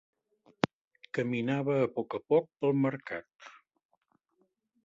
[1.17, 3.49] Caminava a poc a poc pel mercat.